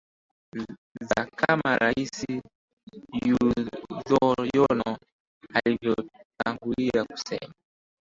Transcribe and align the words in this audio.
za 1.07 1.25
kama 1.25 1.77
rais 1.77 2.25
yudhoyono 3.27 4.97
alivyotangulia 5.53 7.03
kusema 7.11 7.53